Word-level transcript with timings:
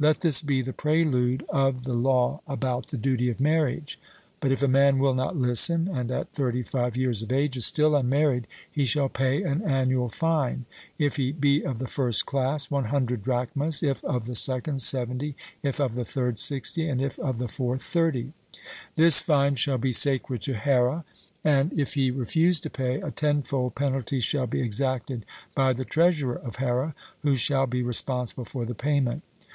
Let 0.00 0.20
this 0.22 0.40
be 0.40 0.62
the 0.62 0.72
prelude 0.72 1.44
of 1.50 1.84
the 1.84 1.92
law 1.92 2.40
about 2.46 2.86
the 2.88 2.96
duty 2.96 3.28
of 3.28 3.38
marriage. 3.38 4.00
But 4.40 4.50
if 4.50 4.62
a 4.62 4.66
man 4.66 4.98
will 4.98 5.12
not 5.12 5.36
listen, 5.36 5.88
and 5.88 6.10
at 6.10 6.32
thirty 6.32 6.62
five 6.62 6.96
years 6.96 7.20
of 7.20 7.30
age 7.30 7.58
is 7.58 7.66
still 7.66 7.94
unmarried, 7.94 8.46
he 8.72 8.86
shall 8.86 9.10
pay 9.10 9.42
an 9.42 9.60
annual 9.60 10.08
fine: 10.08 10.64
if 10.98 11.16
he 11.16 11.32
be 11.32 11.62
of 11.62 11.80
the 11.80 11.86
first 11.86 12.24
class, 12.24 12.70
100 12.70 13.20
drachmas; 13.22 13.82
if 13.82 14.02
of 14.04 14.24
the 14.24 14.34
second, 14.34 14.80
70; 14.80 15.36
if 15.62 15.78
of 15.78 15.94
the 15.94 16.04
third, 16.06 16.38
60; 16.38 16.88
and 16.88 17.02
if 17.02 17.18
of 17.18 17.36
the 17.36 17.46
fourth, 17.46 17.82
30. 17.82 18.32
This 18.96 19.20
fine 19.20 19.54
shall 19.54 19.76
be 19.76 19.92
sacred 19.92 20.40
to 20.44 20.58
Here; 20.58 21.04
and 21.44 21.78
if 21.78 21.92
he 21.92 22.10
refuse 22.10 22.58
to 22.60 22.70
pay, 22.70 23.02
a 23.02 23.10
tenfold 23.10 23.74
penalty 23.74 24.20
shall 24.20 24.46
be 24.46 24.62
exacted 24.62 25.26
by 25.54 25.74
the 25.74 25.84
treasurer 25.84 26.36
of 26.36 26.56
Here, 26.56 26.94
who 27.20 27.36
shall 27.36 27.66
be 27.66 27.82
responsible 27.82 28.46
for 28.46 28.64
the 28.64 28.74
payment. 28.74 29.22